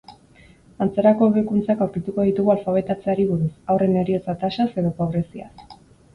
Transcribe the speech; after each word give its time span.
Antzerako 0.85 1.27
hobekuntzak 1.31 1.83
aurkituko 1.87 2.25
ditugu 2.31 2.55
alfabetatzeari 2.55 3.27
buruz, 3.35 3.51
haurren 3.75 4.01
heriotza 4.01 4.37
tasaz 4.47 4.69
edo 4.85 4.97
pobreziaz. 5.05 5.55